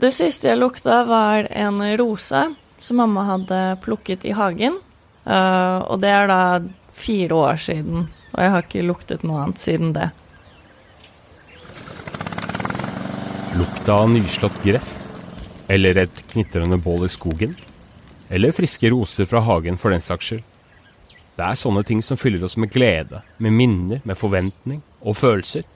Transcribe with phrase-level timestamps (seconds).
[0.00, 2.38] Det siste jeg lukta, var en rose
[2.80, 4.78] som mamma hadde plukket i hagen.
[5.28, 6.38] Uh, og det er da
[6.96, 10.06] fire år siden, og jeg har ikke luktet noe annet siden det.
[13.60, 14.94] Lukta av nyslått gress,
[15.68, 17.52] eller et knitrende bål i skogen,
[18.32, 20.48] eller friske roser fra hagen for den saks skyld.
[21.36, 25.68] Det er sånne ting som fyller oss med glede, med minner, med forventning og følelser.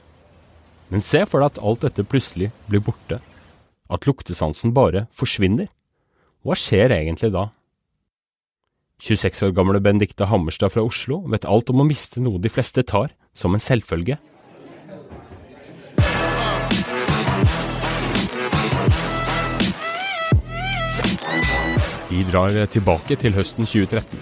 [0.88, 3.20] Men se for deg at alt dette plutselig blir borte
[3.92, 5.68] at luktesansen bare forsvinner.
[6.44, 7.48] Hva skjer egentlig da?
[9.04, 12.84] 26 år gamle Benedicte Hammerstad fra Oslo vet alt om å miste noe de fleste
[12.86, 14.18] tar som en selvfølge.
[22.14, 24.20] Vi drar tilbake til høsten 2013.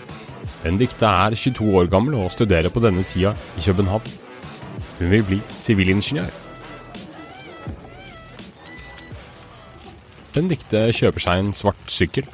[0.62, 4.14] Benedicte er 22 år gammel og studerer på denne tida i København.
[4.98, 6.51] Hun vil bli sivilingeniør.
[10.32, 12.28] Benedicte kjøper seg en svart sykkel.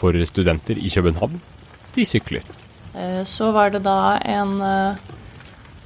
[0.00, 1.40] For studenter i København,
[1.94, 2.46] de sykler.
[2.96, 4.96] Eh, så var det da en eh,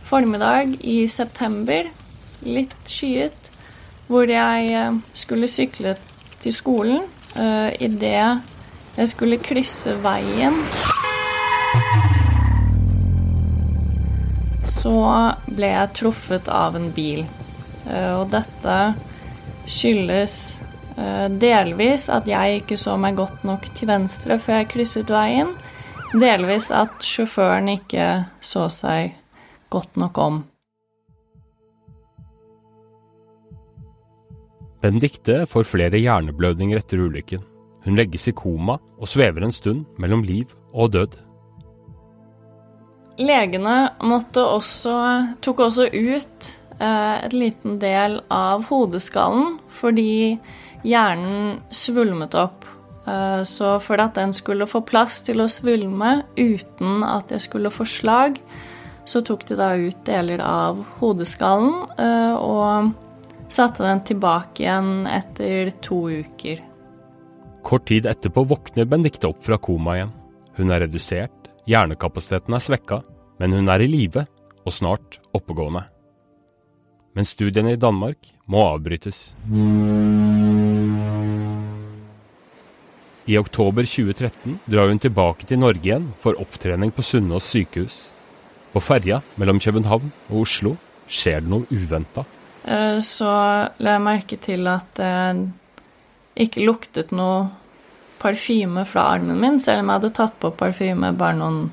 [0.06, 1.88] formiddag i september,
[2.46, 3.50] litt skyet,
[4.08, 5.96] hvor jeg eh, skulle sykle
[6.40, 7.04] til skolen.
[7.34, 8.42] Idet
[8.94, 10.54] jeg skulle krysse veien
[14.70, 14.92] Så
[15.48, 17.24] ble jeg truffet av en bil.
[17.90, 18.76] Og dette
[19.66, 20.36] skyldes
[20.94, 25.50] delvis at jeg ikke så meg godt nok til venstre før jeg krysset veien.
[26.14, 29.16] Delvis at sjåføren ikke så seg
[29.74, 30.42] godt nok om.
[34.84, 37.42] Benedicte får flere hjerneblødninger etter ulykken.
[37.84, 41.16] Hun legges i koma og svever en stund mellom liv og død.
[43.20, 44.94] Legene også,
[45.40, 50.38] tok også ut eh, et liten del av hodeskallen fordi
[50.84, 52.66] hjernen svulmet opp.
[53.06, 57.72] Eh, så for at den skulle få plass til å svulme uten at jeg skulle
[57.72, 58.40] få slag,
[59.04, 62.94] så tok de da ut deler av hodeskallen eh, og
[63.52, 66.62] satte den tilbake igjen etter to uker.
[67.64, 70.14] Kort tid etterpå våkner Benedicte opp fra koma igjen.
[70.56, 73.00] Hun er redusert, hjernekapasiteten er svekka,
[73.40, 74.24] men hun er i live
[74.64, 75.84] og snart oppegående.
[77.14, 79.32] Men studiene i Danmark må avbrytes.
[83.24, 88.00] I oktober 2013 drar hun tilbake til Norge igjen for opptrening på Sunnaas sykehus.
[88.74, 90.74] På ferja mellom København og Oslo
[91.08, 92.26] skjer det noe uventa.
[92.66, 93.30] Eh, så
[93.78, 97.46] la jeg merke til at det ikke luktet noe
[98.18, 101.64] parfyme fra armen min, selv om jeg hadde tatt på parfyme bare noen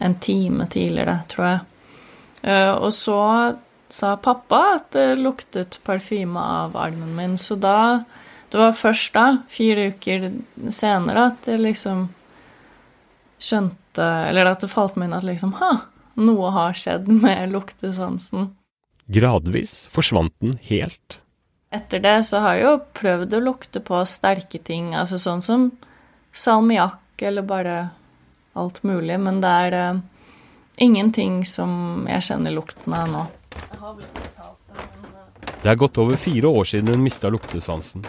[0.00, 1.60] en time tidligere, tror jeg.
[2.48, 3.18] Eh, og så
[3.94, 8.02] sa pappa at det luktet parfyme av armen min, så da
[8.50, 10.26] det var først da, fire uker
[10.74, 12.08] senere, at jeg liksom
[13.40, 15.70] skjønte Eller at det falt meg inn at liksom Ha,
[16.22, 18.52] noe har skjedd med luktesansen.
[19.10, 21.18] Gradvis forsvant den helt.
[21.74, 25.66] Etter det så har jeg jo prøvd å lukte på sterke ting, altså sånn som
[26.34, 27.76] salmiakk eller bare
[28.58, 30.00] alt mulig, men det er uh,
[30.82, 33.26] ingenting som jeg kjenner lukten av nå.
[35.60, 38.04] Det er gått over fire år siden hun mista luktesansen.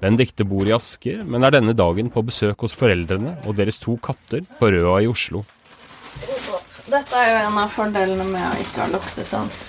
[0.00, 3.96] Benedicte bor i Asker, men er denne dagen på besøk hos foreldrene og deres to
[4.02, 5.42] katter på Røa i Oslo.
[6.86, 9.62] Dette er jo en av fordelene med å ikke ha luktesans.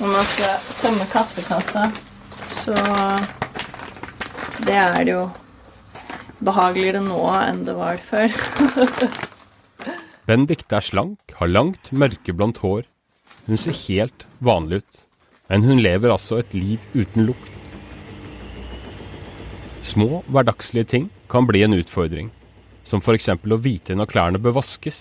[0.00, 1.88] Når man skal tømme kattekassa,
[2.54, 2.74] så
[4.64, 5.20] Det er jo
[6.46, 8.32] behageligere nå enn det var før.
[10.28, 12.86] Benedicte er slank, har langt, mørkeblondt hår.
[13.46, 15.00] Hun ser helt vanlig ut,
[15.52, 17.50] men hun lever altså et liv uten lukt.
[19.84, 22.30] Små, hverdagslige ting kan bli en utfordring,
[22.88, 23.28] som f.eks.
[23.28, 25.00] å vite når klærne bør vaskes.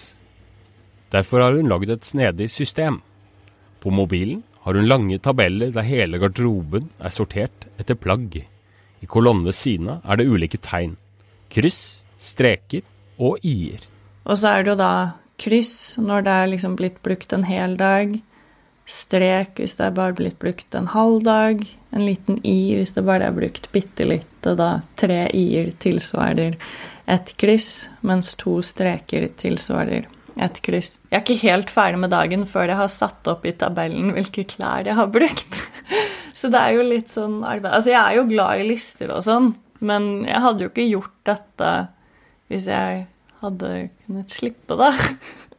[1.13, 2.99] Derfor har hun lagd et snedig system.
[3.79, 8.41] På mobilen har hun lange tabeller der hele garderoben er sortert etter plagg.
[9.03, 10.97] I kolonnene ved siden av er det ulike tegn.
[11.53, 12.83] Kryss, streker
[13.23, 13.87] og i-er.
[14.27, 14.93] Og så er det jo da
[15.39, 18.19] kryss når det er liksom blitt brukt en hel dag
[18.89, 21.61] strek hvis det er bare blitt brukt en halv dag,
[21.93, 26.57] en liten i hvis det bare er brukt bitte litt, og da tre i-er tilsvarer
[27.05, 30.07] ett kryss, mens to streker tilsvarer
[30.41, 30.97] ett kryss.
[31.11, 34.45] Jeg er ikke helt ferdig med dagen før jeg har satt opp i tabellen hvilke
[34.49, 35.59] klær jeg har brukt.
[36.37, 39.23] Så det er jo litt sånn arbeid Altså, jeg er jo glad i lister og
[39.23, 39.53] sånn,
[39.83, 41.71] men jeg hadde jo ikke gjort dette
[42.51, 43.05] hvis jeg
[43.43, 43.71] hadde
[44.05, 44.91] kunnet slippe det.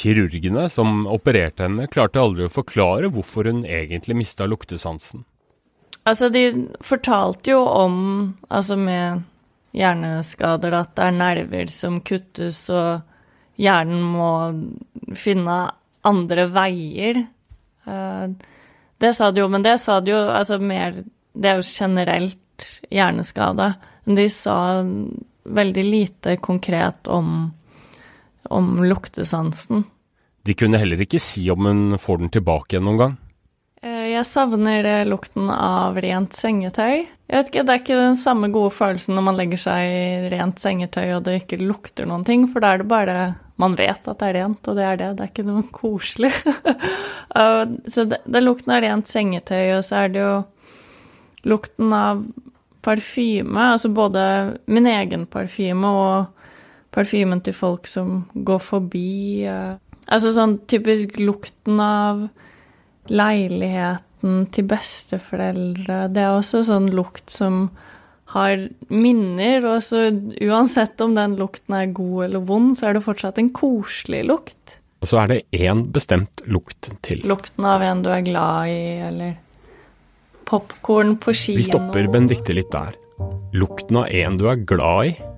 [0.00, 5.26] Kirurgene som opererte henne, klarte aldri å forklare hvorfor hun egentlig mista luktesansen.
[6.08, 6.46] Altså, de
[6.80, 7.98] fortalte jo om,
[8.48, 9.26] altså med
[9.76, 14.32] hjerneskader, at det er nerver som kuttes, og hjernen må
[15.18, 15.58] finne
[16.08, 17.26] andre veier.
[17.84, 18.24] Eh,
[19.00, 22.64] det sa de jo, men det sa de jo altså mer Det er jo generelt
[22.90, 23.68] hjerneskade.
[24.04, 24.82] De sa
[25.44, 27.52] veldig lite konkret om,
[28.48, 29.84] om luktesansen.
[30.46, 33.18] De kunne heller ikke si om hun får den tilbake igjen noen gang.
[33.82, 37.04] Eh, jeg savner lukten av rent sengetøy.
[37.04, 40.30] Jeg vet ikke, Det er ikke den samme gode følelsen når man legger seg i
[40.32, 43.20] rent sengetøy og det ikke lukter noen ting, for da er det bare
[43.60, 45.08] Man vet at det er rent, og det er det.
[45.18, 46.30] Det er ikke noe koselig.
[47.92, 50.30] så det, det er lukten av rent sengetøy, og så er det jo
[51.44, 52.22] lukten av
[52.80, 54.22] parfyme, altså både
[54.64, 56.39] min egen parfyme og
[56.94, 59.46] parfymen til folk som går forbi.
[59.48, 59.76] Eh,
[60.06, 62.26] altså sånn typisk lukten av
[63.10, 66.04] leiligheten til besteforeldre.
[66.12, 67.68] Det er også sånn lukt som
[68.30, 70.04] har minner, og så
[70.46, 74.76] uansett om den lukten er god eller vond, så er det fortsatt en koselig lukt.
[75.00, 77.24] Og så er det én bestemt lukt til.
[77.26, 79.34] Lukten av en du er glad i, eller
[80.50, 81.58] popkorn på kino.
[81.58, 82.94] Vi stopper Benedicte litt der.
[83.56, 85.29] Lukten av en du er glad i.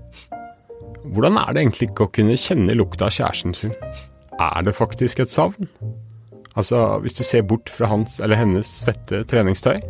[1.02, 3.74] Hvordan er det egentlig ikke å kunne kjenne lukta av kjæresten sin?
[4.38, 5.66] Er det faktisk et savn?
[6.54, 9.80] Altså, hvis du ser bort fra hans eller hennes svette treningstøy.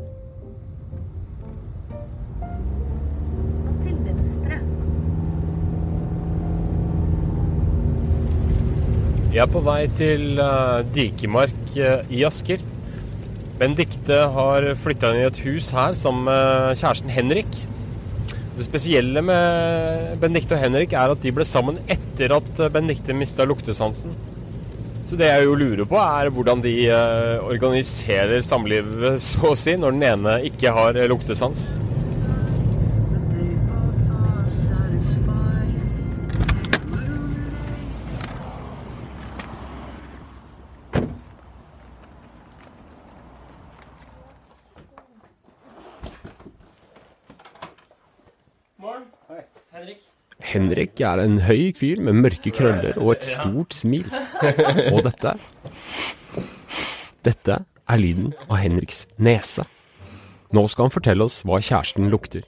[9.33, 12.61] Jeg er på vei til uh, Dikemark uh, i Asker.
[13.61, 17.63] Benedicte har flytta inn i et hus her sammen med kjæresten Henrik.
[18.53, 23.47] Det spesielle med Benedicte og Henrik er at de ble sammen etter at Benedicte mista
[23.49, 24.13] luktesansen.
[25.09, 29.75] Så det jeg jo lurer på, er hvordan de uh, organiserer samlivet, så å si,
[29.77, 31.73] når den ene ikke har uh, luktesans.
[49.83, 50.03] Henrik.
[50.43, 54.05] Henrik er en høy fyr med mørke krøller og et stort smil.
[54.93, 55.33] Og dette
[57.27, 57.57] Dette
[57.91, 59.65] er lyden av Henriks nese.
[60.55, 62.45] Nå skal han fortelle oss hva kjæresten lukter.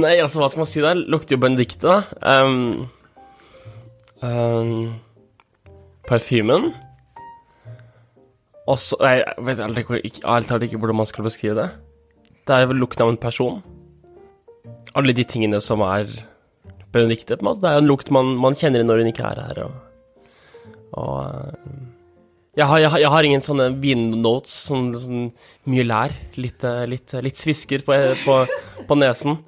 [0.00, 1.02] Nei, altså, hva skal man si der?
[1.12, 2.00] Lukter jo Benedicte, da.
[2.24, 2.88] Um,
[4.24, 4.72] um,
[6.08, 6.70] parfymen.
[8.68, 11.68] Og så Nei, jeg vet ærlig talt ikke hvordan man skal beskrive det.
[12.48, 13.60] Det er vel lukten av en person.
[14.96, 16.08] Alle de tingene som er
[16.94, 17.62] Benedicte, på en måte.
[17.64, 19.62] Det er jo en lukt man, man kjenner når hun ikke er her.
[19.66, 19.72] Og,
[20.98, 21.78] og eh,
[22.58, 25.26] jeg, har, jeg, har, jeg, har, ingen sånne vinnotes, sånn, sånn
[25.70, 26.16] mye lær.
[26.40, 28.38] Litt, eh, litt, litt svisker på, på,
[28.88, 29.40] på nesen.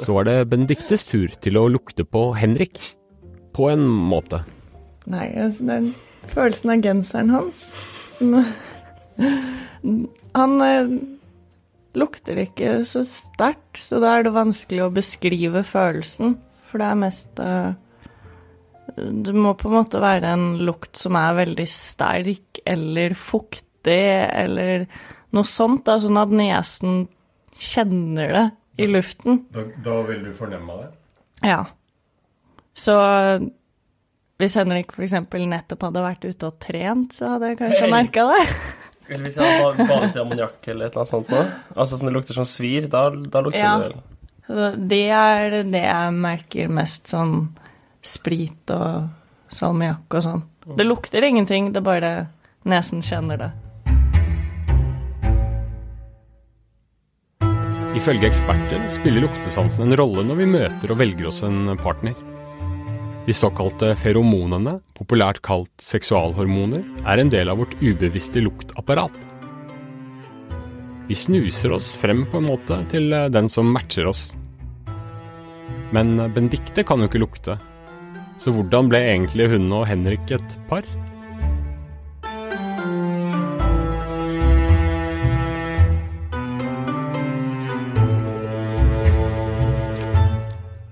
[0.00, 2.80] Så er det Benedictes tur til å lukte på Henrik.
[3.56, 4.42] På en måte.
[5.08, 5.86] Nei, altså, er
[6.28, 7.60] følelsen av genseren hans
[8.16, 8.34] som
[10.36, 10.90] Han eh,
[11.96, 16.36] lukter det ikke så sterkt, så da er det vanskelig å beskrive følelsen.
[16.66, 17.72] For det er mest uh,
[18.96, 24.86] Det må på en måte være en lukt som er veldig sterk eller fuktig eller
[25.36, 27.04] noe sånt, da, sånn at nesen
[27.56, 28.46] kjenner det
[28.82, 29.44] i luften.
[29.54, 30.90] Da, da vil du fornemme det?
[31.46, 31.62] Ja.
[32.76, 32.96] Så
[34.36, 35.14] hvis Henrik f.eks.
[35.48, 37.92] nettopp hadde vært ute og trent, så hadde jeg kanskje hey.
[37.92, 38.42] merka det.
[39.08, 41.44] Eller hvis jeg har badet i ammoniakk eller et eller annet sånt noe.
[41.76, 43.74] Altså sånn det lukter som svir, da, da lukter ja.
[43.78, 44.00] det vel.
[44.90, 47.36] Det er det jeg merker mest sånn
[48.06, 49.06] sprit og
[49.54, 50.42] salmiakk og sånn.
[50.78, 52.12] Det lukter ingenting, det er bare
[52.66, 53.52] nesen kjenner det.
[57.96, 62.25] Ifølge eksperter spiller luktesansen en rolle når vi møter og velger oss en partner.
[63.26, 69.16] De såkalte feromonene, populært kalt seksualhormoner, er en del av vårt ubevisste luktapparat.
[71.08, 74.28] Vi snuser oss frem på en måte til eh, den som matcher oss.
[75.90, 77.56] Men Benedicte kan jo ikke lukte,
[78.38, 80.86] så hvordan ble egentlig hun og Henrik et par?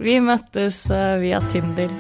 [0.03, 1.95] Vi møttes uh, via Tinder.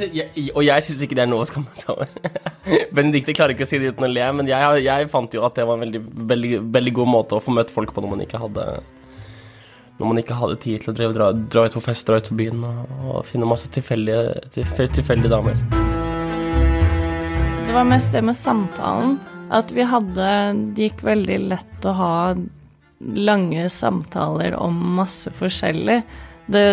[0.00, 2.12] Og jeg syns ikke det er noe å skamme seg over.
[2.96, 5.58] Benedicte klarer ikke å si det uten å le, men jeg, jeg, fant jo at
[5.58, 6.00] det var en veldig,
[6.32, 8.66] veldig, veldig, god måte å få møtt folk på når man ikke hadde
[10.00, 12.38] Når man ikke hadde tid til å dra, dra ut på fest, dra ut på
[12.38, 15.60] byen og, og finne masse tilfeldige, tilfeldige damer.
[17.66, 19.20] Det var mest det med samtalen.
[19.50, 20.30] At vi hadde
[20.74, 22.14] Det gikk veldig lett å ha
[23.00, 26.00] lange samtaler om masse forskjellig.
[26.50, 26.64] Det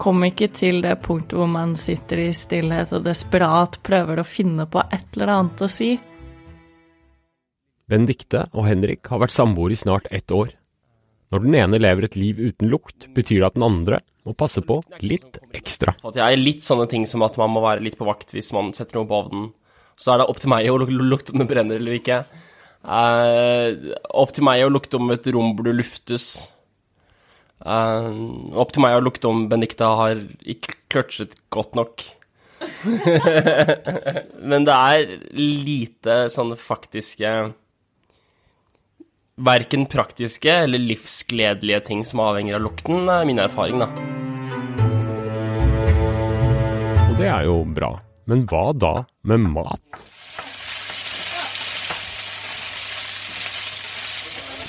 [0.00, 4.66] kom ikke til det punktet hvor man sitter i stillhet og desperat prøver å finne
[4.70, 5.90] på et eller annet å si.
[7.90, 10.54] Benedicte og Henrik har vært samboere i snart ett år.
[11.30, 14.62] Når den ene lever et liv uten lukt, betyr det at den andre må passe
[14.66, 15.94] på litt ekstra.
[16.06, 18.50] At jeg er litt sånne ting som at man må være litt på vakt hvis
[18.56, 19.50] man setter noe på ovnen.
[20.00, 22.22] Så er det opp til meg å lukte om det brenner eller ikke.
[22.80, 26.48] Eh, opp til meg å lukte om et rom burde luftes.
[27.60, 28.06] Eh,
[28.56, 32.04] opp til meg å lukte om Benedicte har ikke kløtsjet godt nok.
[34.50, 37.30] Men det er lite sånne faktiske
[39.40, 43.88] Verken praktiske eller livsgledelige ting som avhenger av lukten, er min erfaring, da.
[47.06, 47.94] Og det er jo bra.
[48.28, 48.92] Men hva da
[49.24, 50.04] med mat?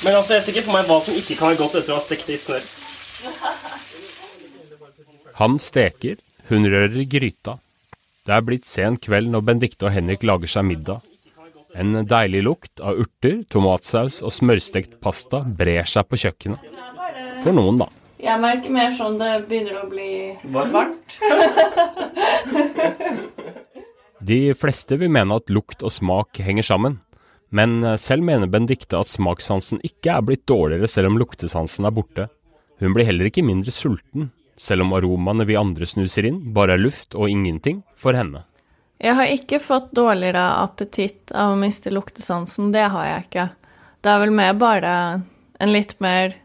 [0.05, 1.99] Men altså, jeg ser ikke for meg hva som ikke kan være godt etter å
[1.99, 2.71] ha stekt det i snørr.
[5.41, 6.17] Han steker,
[6.49, 7.57] hun rører gryta.
[8.25, 11.01] Det er blitt sen kveld når Benedicte og Henrik lager seg middag.
[11.73, 16.65] En deilig lukt av urter, tomatsaus og smørstekt pasta brer seg på kjøkkenet.
[17.41, 17.87] For noen, da.
[18.21, 21.17] Jeg merker mer sånn det begynner å bli varmt.
[24.21, 26.99] De fleste vil mene at lukt og smak henger sammen.
[27.49, 32.27] Men selv mener Benedicte at smakssansen ikke er blitt dårligere selv om luktesansen er borte.
[32.81, 36.81] Hun blir heller ikke mindre sulten, selv om aromaene vi andre snuser inn, bare er
[36.81, 38.43] luft og ingenting for henne.
[39.01, 43.45] Jeg har ikke fått dårligere appetitt av å miste luktesansen, det har jeg ikke.
[44.01, 44.93] Det er vel mer bare
[45.61, 46.35] en litt mer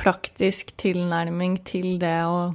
[0.00, 2.52] praktisk tilnærming til det å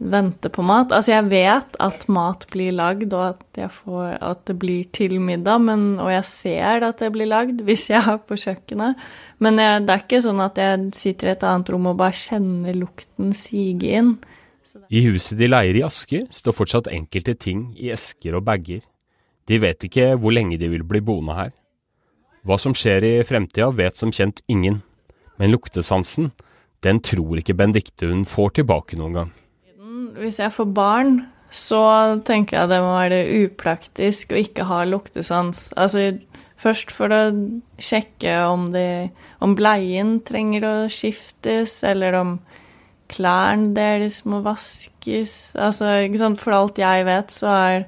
[0.00, 0.92] vente på mat.
[0.96, 5.60] Altså, jeg vet at mat blir lagd, og at, får, at det blir til middag,
[5.66, 9.00] men, og jeg ser at det blir lagd hvis jeg er på kjøkkenet.
[9.44, 12.16] Men jeg, det er ikke sånn at jeg sitter i et annet rom og bare
[12.16, 14.14] kjenner lukten sige inn.
[14.90, 18.84] I huset de leier i Asker, står fortsatt enkelte ting i esker og bager.
[19.50, 21.50] De vet ikke hvor lenge de vil bli boende her.
[22.46, 24.78] Hva som skjer i fremtida, vet som kjent ingen.
[25.40, 26.30] Men luktesansen,
[26.84, 29.32] den tror ikke Benedicte hun får tilbake noen gang.
[30.20, 31.14] Hvis jeg får barn,
[31.50, 31.82] så
[32.26, 35.70] tenker jeg det må være upraktisk å ikke ha luktesans.
[35.80, 36.12] Altså
[36.60, 37.20] først for å
[37.80, 39.08] sjekke om, de,
[39.42, 42.34] om bleien trenger å skiftes, eller om
[43.10, 45.56] klærne deres må vaskes.
[45.58, 47.86] Altså, ikke sant, for alt jeg vet, så er,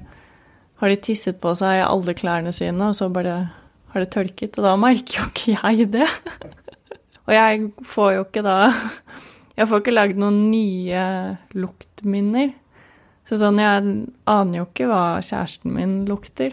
[0.81, 3.37] har de tisset på seg alle klærne sine, og så bare
[3.93, 6.09] har det tørket, og da merker jo ikke jeg det.
[7.27, 8.57] og jeg får jo ikke da
[9.53, 11.01] Jeg får ikke lagd noen nye
[11.53, 12.55] luktminner.
[13.29, 13.93] Så sånn, jeg
[14.29, 16.51] aner jo ikke hva kjæresten min lukter.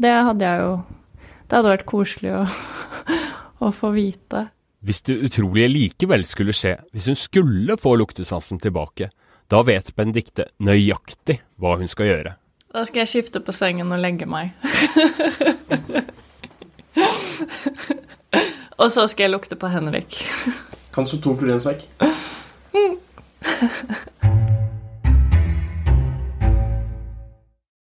[0.00, 0.72] Det hadde jeg jo
[1.44, 2.46] Det hadde vært koselig å,
[3.68, 4.46] å få vite.
[4.84, 9.10] Hvis det utrolige likevel skulle skje, hvis hun skulle få luktesansen tilbake,
[9.52, 12.32] da vet Benedicte nøyaktig hva hun skal gjøre.
[12.74, 14.50] Da skal jeg skifte på sengen og legge meg.
[18.80, 20.10] og så skal jeg lukte på Henrik.
[20.96, 21.82] Kan slå to fluer i en smekk.
[22.74, 22.94] Hmm.